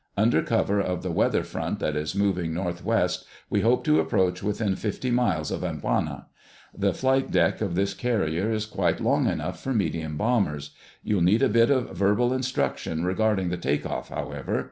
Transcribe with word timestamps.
Under 0.17 0.41
cover 0.41 0.81
of 0.81 1.03
the 1.03 1.11
weather 1.11 1.43
front 1.43 1.77
that 1.77 1.95
is 1.95 2.15
moving 2.15 2.55
northwest 2.55 3.23
we 3.51 3.61
hope 3.61 3.83
to 3.83 3.99
approach 3.99 4.41
within 4.41 4.75
fifty 4.75 5.11
miles 5.11 5.51
of 5.51 5.61
Amboina. 5.63 6.25
The 6.75 6.91
flight 6.91 7.29
deck 7.29 7.61
of 7.61 7.75
this 7.75 7.93
carrier 7.93 8.51
is 8.51 8.65
quite 8.65 8.99
long 8.99 9.27
enough 9.27 9.61
for 9.61 9.75
medium 9.75 10.17
bombers. 10.17 10.71
You'll 11.03 11.21
need 11.21 11.43
a 11.43 11.49
bit 11.49 11.69
of 11.69 11.95
verbal 11.95 12.33
instruction 12.33 13.05
regarding 13.05 13.49
the 13.49 13.57
take 13.57 13.85
off, 13.85 14.09
however. 14.09 14.59